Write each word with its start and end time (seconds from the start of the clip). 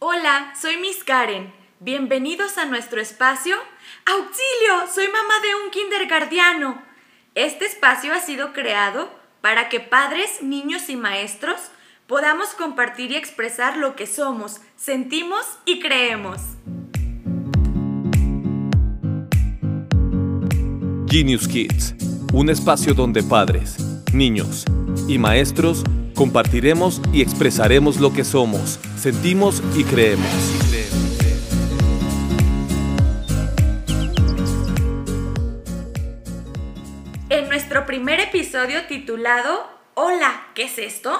Hola, 0.00 0.54
soy 0.60 0.76
Miss 0.76 1.02
Karen. 1.02 1.52
Bienvenidos 1.80 2.56
a 2.56 2.66
nuestro 2.66 3.00
espacio. 3.00 3.56
¡Auxilio! 4.06 4.86
Soy 4.94 5.08
mamá 5.08 5.34
de 5.42 5.64
un 5.64 5.72
kindergardiano. 5.72 6.80
Este 7.34 7.64
espacio 7.64 8.14
ha 8.14 8.20
sido 8.20 8.52
creado 8.52 9.10
para 9.40 9.68
que 9.68 9.80
padres, 9.80 10.40
niños 10.40 10.88
y 10.88 10.94
maestros 10.94 11.72
podamos 12.06 12.50
compartir 12.50 13.10
y 13.10 13.16
expresar 13.16 13.76
lo 13.76 13.96
que 13.96 14.06
somos, 14.06 14.60
sentimos 14.76 15.44
y 15.64 15.80
creemos. 15.80 16.42
Genius 21.08 21.48
Kids, 21.48 21.96
un 22.32 22.50
espacio 22.50 22.94
donde 22.94 23.24
padres, 23.24 23.78
niños 24.12 24.64
y 25.08 25.18
maestros 25.18 25.82
compartiremos 26.18 27.00
y 27.12 27.22
expresaremos 27.22 28.00
lo 28.00 28.12
que 28.12 28.24
somos, 28.24 28.80
sentimos 28.96 29.62
y 29.76 29.84
creemos. 29.84 30.26
En 37.28 37.48
nuestro 37.48 37.86
primer 37.86 38.18
episodio 38.18 38.84
titulado 38.86 39.70
Hola, 39.94 40.48
¿qué 40.56 40.64
es 40.64 40.78
esto? 40.78 41.16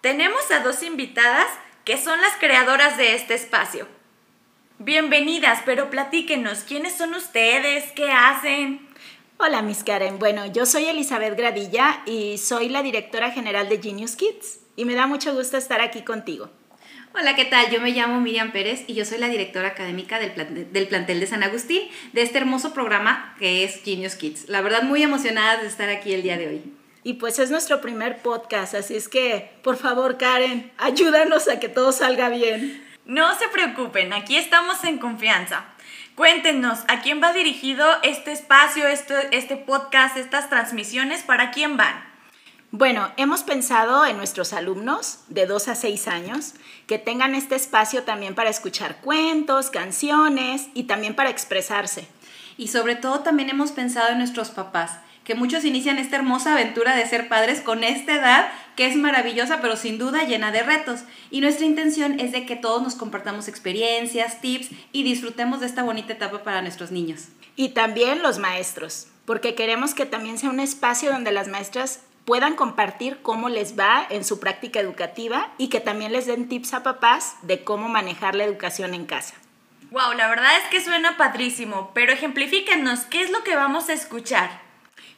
Tenemos 0.00 0.50
a 0.50 0.58
dos 0.58 0.82
invitadas 0.82 1.46
que 1.84 1.96
son 1.96 2.20
las 2.20 2.32
creadoras 2.40 2.96
de 2.96 3.14
este 3.14 3.34
espacio. 3.34 3.86
Bienvenidas, 4.80 5.62
pero 5.64 5.88
platíquenos, 5.88 6.64
¿quiénes 6.64 6.94
son 6.96 7.14
ustedes? 7.14 7.92
¿Qué 7.92 8.10
hacen? 8.10 8.88
Hola, 9.38 9.62
Miss 9.62 9.82
Karen. 9.82 10.18
Bueno, 10.18 10.46
yo 10.46 10.66
soy 10.66 10.84
Elizabeth 10.84 11.36
Gradilla 11.36 12.02
y 12.06 12.38
soy 12.38 12.68
la 12.68 12.82
directora 12.82 13.30
general 13.30 13.68
de 13.68 13.82
Genius 13.82 14.14
Kids 14.14 14.60
y 14.76 14.84
me 14.84 14.94
da 14.94 15.06
mucho 15.06 15.34
gusto 15.34 15.56
estar 15.56 15.80
aquí 15.80 16.02
contigo. 16.02 16.50
Hola, 17.14 17.34
¿qué 17.34 17.44
tal? 17.44 17.70
Yo 17.70 17.80
me 17.80 17.90
llamo 17.90 18.20
Miriam 18.20 18.52
Pérez 18.52 18.84
y 18.86 18.94
yo 18.94 19.04
soy 19.04 19.18
la 19.18 19.28
directora 19.28 19.68
académica 19.68 20.18
del, 20.18 20.72
del, 20.72 20.88
plantel 20.88 21.20
de 21.20 21.26
San 21.26 21.42
Agustín, 21.42 21.82
de 22.12 22.22
este 22.22 22.38
hermoso 22.38 22.72
programa 22.72 23.34
que 23.38 23.64
es 23.64 23.82
Genius 23.82 24.14
Kids. 24.14 24.48
La 24.48 24.62
verdad, 24.62 24.84
muy 24.84 25.02
emocionada 25.02 25.60
de 25.60 25.66
estar 25.66 25.88
aquí 25.88 26.14
el 26.14 26.22
día 26.22 26.38
de 26.38 26.48
hoy. 26.48 26.62
Y 27.02 27.14
pues 27.14 27.38
es 27.40 27.50
nuestro 27.50 27.80
primer 27.80 28.22
podcast, 28.22 28.74
así 28.74 28.94
es 28.94 29.08
que, 29.08 29.50
por 29.62 29.76
favor, 29.76 30.18
Karen, 30.18 30.70
ayúdanos 30.78 31.48
a 31.48 31.58
que 31.58 31.68
todo 31.68 31.90
salga 31.90 32.28
bien. 32.28 32.82
No 33.04 33.36
se 33.36 33.48
preocupen, 33.48 34.12
aquí 34.12 34.36
estamos 34.36 34.84
en 34.84 34.98
confianza. 34.98 35.71
Cuéntenos, 36.16 36.80
¿a 36.88 37.00
quién 37.00 37.22
va 37.22 37.32
dirigido 37.32 37.86
este 38.02 38.32
espacio, 38.32 38.86
este, 38.86 39.34
este 39.34 39.56
podcast, 39.56 40.18
estas 40.18 40.50
transmisiones? 40.50 41.22
¿Para 41.22 41.50
quién 41.50 41.78
van? 41.78 42.04
Bueno, 42.70 43.10
hemos 43.16 43.42
pensado 43.44 44.04
en 44.04 44.18
nuestros 44.18 44.52
alumnos 44.52 45.20
de 45.28 45.46
2 45.46 45.68
a 45.68 45.74
6 45.74 46.08
años 46.08 46.52
que 46.86 46.98
tengan 46.98 47.34
este 47.34 47.54
espacio 47.54 48.02
también 48.02 48.34
para 48.34 48.50
escuchar 48.50 48.96
cuentos, 49.00 49.70
canciones 49.70 50.68
y 50.74 50.84
también 50.84 51.14
para 51.14 51.30
expresarse. 51.30 52.06
Y 52.58 52.68
sobre 52.68 52.94
todo 52.94 53.20
también 53.20 53.48
hemos 53.48 53.72
pensado 53.72 54.10
en 54.10 54.18
nuestros 54.18 54.50
papás, 54.50 54.98
que 55.24 55.34
muchos 55.34 55.64
inician 55.64 55.98
esta 55.98 56.16
hermosa 56.16 56.52
aventura 56.52 56.96
de 56.96 57.06
ser 57.06 57.28
padres 57.28 57.60
con 57.60 57.84
esta 57.84 58.14
edad 58.14 58.52
que 58.76 58.86
es 58.86 58.96
maravillosa 58.96 59.60
pero 59.60 59.76
sin 59.76 59.98
duda 59.98 60.24
llena 60.24 60.50
de 60.50 60.62
retos. 60.62 61.00
Y 61.30 61.40
nuestra 61.40 61.66
intención 61.66 62.18
es 62.20 62.32
de 62.32 62.46
que 62.46 62.56
todos 62.56 62.82
nos 62.82 62.94
compartamos 62.94 63.48
experiencias, 63.48 64.40
tips 64.40 64.70
y 64.92 65.02
disfrutemos 65.02 65.60
de 65.60 65.66
esta 65.66 65.82
bonita 65.82 66.14
etapa 66.14 66.42
para 66.42 66.62
nuestros 66.62 66.90
niños. 66.90 67.28
Y 67.56 67.70
también 67.70 68.22
los 68.22 68.38
maestros, 68.38 69.08
porque 69.26 69.54
queremos 69.54 69.94
que 69.94 70.06
también 70.06 70.38
sea 70.38 70.50
un 70.50 70.60
espacio 70.60 71.12
donde 71.12 71.32
las 71.32 71.48
maestras 71.48 72.00
puedan 72.24 72.54
compartir 72.54 73.18
cómo 73.22 73.48
les 73.48 73.78
va 73.78 74.06
en 74.08 74.24
su 74.24 74.40
práctica 74.40 74.80
educativa 74.80 75.52
y 75.58 75.68
que 75.68 75.80
también 75.80 76.12
les 76.12 76.26
den 76.26 76.48
tips 76.48 76.74
a 76.74 76.82
papás 76.82 77.36
de 77.42 77.64
cómo 77.64 77.88
manejar 77.88 78.34
la 78.34 78.44
educación 78.44 78.94
en 78.94 79.06
casa. 79.06 79.34
Wow, 79.90 80.14
la 80.16 80.28
verdad 80.28 80.56
es 80.56 80.70
que 80.70 80.82
suena 80.82 81.18
padrísimo, 81.18 81.90
pero 81.92 82.12
ejemplifíquenos, 82.12 83.00
¿qué 83.00 83.22
es 83.22 83.30
lo 83.30 83.42
que 83.44 83.56
vamos 83.56 83.90
a 83.90 83.92
escuchar? 83.92 84.62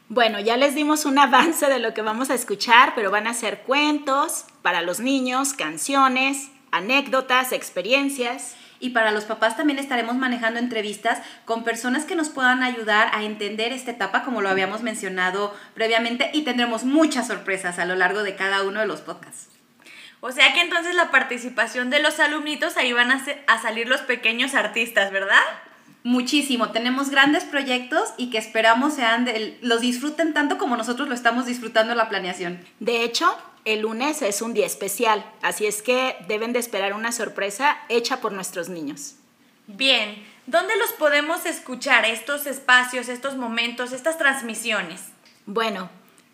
Bueno, 0.09 0.38
ya 0.38 0.59
les 0.59 0.75
dimos 0.75 1.06
un 1.06 1.19
avance 1.19 1.66
de 1.66 1.78
lo 1.78 1.94
que 1.94 2.03
vamos 2.03 2.28
a 2.28 2.34
escuchar, 2.34 2.92
pero 2.94 3.10
van 3.10 3.26
a 3.26 3.32
ser 3.32 3.60
cuentos 3.62 4.44
para 4.60 4.82
los 4.82 5.00
niños, 5.00 5.54
canciones, 5.54 6.50
anécdotas, 6.70 7.53
experiencias. 7.53 8.54
Y 8.81 8.91
para 8.91 9.12
los 9.12 9.25
papás 9.25 9.56
también 9.56 9.78
estaremos 9.78 10.16
manejando 10.16 10.60
entrevistas 10.60 11.22
con 11.47 11.65
personas 11.65 12.04
que 12.04 12.16
nos 12.16 12.28
puedan 12.28 12.62
ayudar 12.62 13.09
a 13.15 13.22
entender 13.22 13.72
esta 13.72 13.92
etapa 13.92 14.25
como 14.25 14.42
lo 14.42 14.50
habíamos 14.50 14.82
mencionado 14.82 15.56
previamente 15.72 16.31
y 16.34 16.42
tendremos 16.42 16.84
muchas 16.84 17.28
sorpresas 17.28 17.78
a 17.78 17.86
lo 17.86 17.94
largo 17.94 18.22
de 18.22 18.36
cada 18.36 18.62
uno 18.62 18.81
de 18.81 18.86
los 18.86 19.00
podcasts. 19.00 19.48
O 20.21 20.32
sea 20.32 20.53
que 20.53 20.60
entonces 20.60 20.94
la 20.94 21.10
participación 21.10 21.88
de 21.88 22.00
los 22.00 22.21
alumnitos 22.21 22.76
ahí 22.76 22.92
van 22.92 23.10
a, 23.10 23.25
a 23.47 23.62
salir 23.62 23.88
los 23.88 24.03
pequeños 24.03 24.54
artistas, 24.54 25.10
¿verdad? 25.12 25.41
Muchísimo, 26.06 26.70
tenemos 26.70 27.09
grandes 27.09 27.44
proyectos 27.44 28.10
y 28.19 28.28
que 28.28 28.37
esperamos 28.37 28.92
sean 28.92 29.26
los 29.62 29.81
disfruten 29.81 30.34
tanto 30.34 30.59
como 30.59 30.76
nosotros 30.76 31.09
lo 31.09 31.15
estamos 31.15 31.47
disfrutando 31.47 31.94
la 31.94 32.10
planeación. 32.10 32.62
De 32.78 33.04
hecho, 33.04 33.34
el 33.65 33.81
lunes 33.81 34.20
es 34.20 34.42
un 34.42 34.53
día 34.53 34.66
especial, 34.66 35.25
así 35.41 35.65
es 35.65 35.81
que 35.81 36.16
deben 36.28 36.53
de 36.53 36.59
esperar 36.59 36.92
una 36.92 37.10
sorpresa 37.10 37.78
hecha 37.88 38.20
por 38.20 38.32
nuestros 38.32 38.69
niños. 38.69 39.15
Bien, 39.66 40.22
¿dónde 40.47 40.76
los 40.76 40.92
podemos 40.92 41.47
escuchar 41.47 42.04
estos 42.04 42.47
espacios, 42.47 43.09
estos 43.09 43.36
momentos, 43.36 43.92
estas 43.92 44.19
transmisiones? 44.19 45.00
Bueno, 45.47 45.88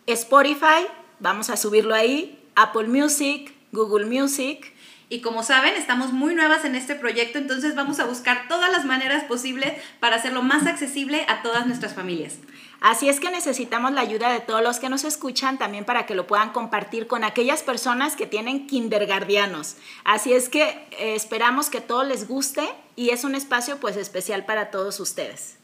Spotify, 0.08 0.84
vamos 1.20 1.48
a 1.48 1.56
subirlo 1.56 1.94
ahí, 1.94 2.42
Apple 2.56 2.88
Music, 2.88 3.54
Google 3.70 4.06
Music. 4.06 4.74
Y 5.12 5.22
como 5.22 5.42
saben, 5.42 5.74
estamos 5.74 6.12
muy 6.12 6.36
nuevas 6.36 6.64
en 6.64 6.76
este 6.76 6.94
proyecto, 6.94 7.38
entonces 7.38 7.74
vamos 7.74 7.98
a 7.98 8.06
buscar 8.06 8.46
todas 8.48 8.70
las 8.70 8.84
maneras 8.84 9.24
posibles 9.24 9.72
para 9.98 10.14
hacerlo 10.14 10.40
más 10.42 10.68
accesible 10.68 11.26
a 11.26 11.42
todas 11.42 11.66
nuestras 11.66 11.94
familias. 11.94 12.38
Así 12.80 13.08
es 13.08 13.18
que 13.18 13.28
necesitamos 13.32 13.90
la 13.92 14.02
ayuda 14.02 14.32
de 14.32 14.38
todos 14.38 14.62
los 14.62 14.78
que 14.78 14.88
nos 14.88 15.02
escuchan 15.02 15.58
también 15.58 15.84
para 15.84 16.06
que 16.06 16.14
lo 16.14 16.28
puedan 16.28 16.50
compartir 16.50 17.08
con 17.08 17.24
aquellas 17.24 17.64
personas 17.64 18.14
que 18.14 18.28
tienen 18.28 18.68
kindergardianos. 18.68 19.76
Así 20.04 20.32
es 20.32 20.48
que 20.48 20.62
eh, 20.92 21.16
esperamos 21.16 21.70
que 21.70 21.80
todo 21.80 22.04
les 22.04 22.28
guste 22.28 22.62
y 22.94 23.10
es 23.10 23.24
un 23.24 23.34
espacio 23.34 23.78
pues 23.80 23.96
especial 23.96 24.44
para 24.44 24.70
todos 24.70 25.00
ustedes. 25.00 25.59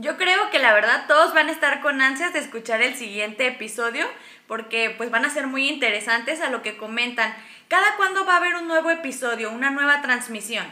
Yo 0.00 0.16
creo 0.16 0.50
que 0.50 0.60
la 0.60 0.74
verdad 0.74 1.06
todos 1.08 1.34
van 1.34 1.48
a 1.48 1.52
estar 1.52 1.80
con 1.80 2.00
ansias 2.00 2.32
de 2.32 2.38
escuchar 2.38 2.82
el 2.82 2.94
siguiente 2.94 3.48
episodio 3.48 4.06
porque 4.46 4.94
pues 4.96 5.10
van 5.10 5.24
a 5.24 5.30
ser 5.30 5.48
muy 5.48 5.68
interesantes 5.68 6.40
a 6.40 6.50
lo 6.50 6.62
que 6.62 6.76
comentan. 6.76 7.34
¿Cada 7.66 7.96
cuándo 7.96 8.24
va 8.24 8.34
a 8.34 8.36
haber 8.36 8.54
un 8.54 8.68
nuevo 8.68 8.90
episodio, 8.90 9.50
una 9.50 9.70
nueva 9.70 10.00
transmisión? 10.00 10.64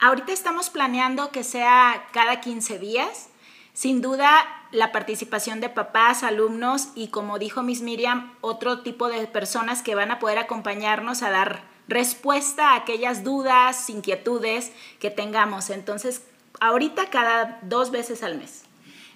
Ahorita 0.00 0.32
estamos 0.32 0.68
planeando 0.68 1.30
que 1.30 1.44
sea 1.44 2.08
cada 2.12 2.40
15 2.40 2.80
días. 2.80 3.28
Sin 3.72 4.02
duda, 4.02 4.44
la 4.72 4.90
participación 4.90 5.60
de 5.60 5.68
papás, 5.68 6.24
alumnos 6.24 6.88
y, 6.96 7.08
como 7.08 7.38
dijo 7.38 7.62
Miss 7.62 7.82
Miriam, 7.82 8.34
otro 8.40 8.80
tipo 8.80 9.08
de 9.08 9.28
personas 9.28 9.80
que 9.82 9.94
van 9.94 10.10
a 10.10 10.18
poder 10.18 10.38
acompañarnos 10.38 11.22
a 11.22 11.30
dar 11.30 11.62
respuesta 11.86 12.72
a 12.72 12.76
aquellas 12.76 13.22
dudas, 13.22 13.88
inquietudes 13.88 14.72
que 14.98 15.10
tengamos. 15.10 15.70
Entonces, 15.70 16.24
ahorita 16.58 17.10
cada 17.10 17.58
dos 17.62 17.90
veces 17.90 18.22
al 18.22 18.38
mes. 18.38 18.64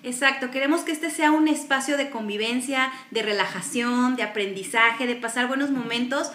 Exacto, 0.02 0.50
queremos 0.50 0.82
que 0.82 0.92
este 0.92 1.10
sea 1.10 1.30
un 1.30 1.48
espacio 1.48 1.96
de 1.96 2.10
convivencia, 2.10 2.92
de 3.10 3.22
relajación, 3.22 4.16
de 4.16 4.22
aprendizaje, 4.22 5.06
de 5.06 5.16
pasar 5.16 5.48
buenos 5.48 5.70
momentos 5.70 6.30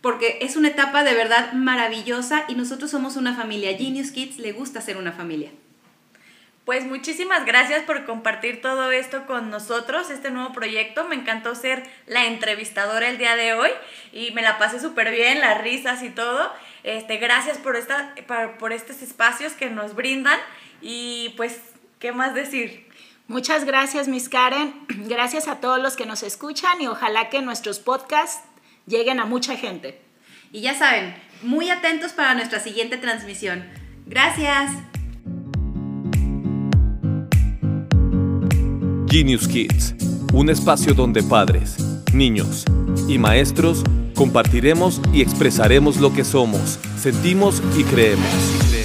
porque 0.00 0.38
es 0.40 0.56
una 0.56 0.68
etapa 0.68 1.02
de 1.02 1.14
verdad 1.14 1.52
maravillosa 1.52 2.44
y 2.48 2.54
nosotros 2.54 2.90
somos 2.90 3.16
una 3.16 3.34
familia. 3.34 3.76
Genius 3.76 4.12
Kids 4.12 4.38
le 4.38 4.52
gusta 4.52 4.80
ser 4.80 4.96
una 4.96 5.12
familia. 5.12 5.50
Pues 6.68 6.84
muchísimas 6.84 7.46
gracias 7.46 7.84
por 7.84 8.04
compartir 8.04 8.60
todo 8.60 8.90
esto 8.90 9.24
con 9.24 9.48
nosotros, 9.48 10.10
este 10.10 10.30
nuevo 10.30 10.52
proyecto. 10.52 11.08
Me 11.08 11.14
encantó 11.14 11.54
ser 11.54 11.82
la 12.04 12.26
entrevistadora 12.26 13.08
el 13.08 13.16
día 13.16 13.36
de 13.36 13.54
hoy 13.54 13.70
y 14.12 14.32
me 14.32 14.42
la 14.42 14.58
pasé 14.58 14.78
súper 14.78 15.10
bien, 15.10 15.40
las 15.40 15.62
risas 15.62 16.02
y 16.02 16.10
todo. 16.10 16.52
Este, 16.84 17.16
gracias 17.16 17.56
por, 17.56 17.74
esta, 17.76 18.14
por 18.58 18.74
estos 18.74 19.00
espacios 19.00 19.54
que 19.54 19.70
nos 19.70 19.94
brindan 19.94 20.38
y 20.82 21.32
pues, 21.38 21.58
¿qué 22.00 22.12
más 22.12 22.34
decir? 22.34 22.86
Muchas 23.28 23.64
gracias, 23.64 24.06
Miss 24.06 24.28
Karen. 24.28 24.74
Gracias 25.08 25.48
a 25.48 25.60
todos 25.60 25.80
los 25.80 25.96
que 25.96 26.04
nos 26.04 26.22
escuchan 26.22 26.82
y 26.82 26.86
ojalá 26.86 27.30
que 27.30 27.40
nuestros 27.40 27.78
podcasts 27.78 28.42
lleguen 28.86 29.20
a 29.20 29.24
mucha 29.24 29.56
gente. 29.56 30.02
Y 30.52 30.60
ya 30.60 30.74
saben, 30.74 31.16
muy 31.40 31.70
atentos 31.70 32.12
para 32.12 32.34
nuestra 32.34 32.60
siguiente 32.60 32.98
transmisión. 32.98 33.66
Gracias. 34.04 34.72
Genius 39.10 39.48
Kids, 39.48 39.94
un 40.34 40.50
espacio 40.50 40.92
donde 40.92 41.22
padres, 41.22 41.76
niños 42.12 42.64
y 43.08 43.16
maestros 43.18 43.82
compartiremos 44.14 45.00
y 45.14 45.22
expresaremos 45.22 45.96
lo 45.96 46.12
que 46.12 46.24
somos, 46.24 46.78
sentimos 47.00 47.62
y 47.78 47.84
creemos. 47.84 48.77